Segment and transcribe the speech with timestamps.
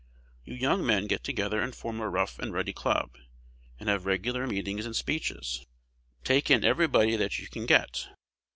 [0.43, 3.17] You young men get together and form a Rough and Ready Club,
[3.79, 5.63] and have regular meetings and speeches.
[6.23, 8.07] Take in everybody that you can get.